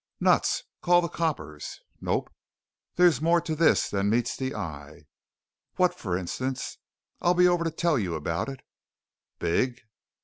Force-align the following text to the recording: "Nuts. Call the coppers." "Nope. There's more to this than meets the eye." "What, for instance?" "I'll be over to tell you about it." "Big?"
"Nuts. 0.19 0.63
Call 0.81 1.01
the 1.01 1.07
coppers." 1.07 1.79
"Nope. 2.01 2.31
There's 2.95 3.21
more 3.21 3.39
to 3.41 3.55
this 3.55 3.87
than 3.87 4.09
meets 4.09 4.35
the 4.35 4.55
eye." 4.55 5.03
"What, 5.75 5.93
for 5.93 6.17
instance?" 6.17 6.79
"I'll 7.21 7.35
be 7.35 7.47
over 7.47 7.63
to 7.63 7.69
tell 7.69 7.99
you 7.99 8.15
about 8.15 8.49
it." 8.49 8.61
"Big?" 9.37 9.81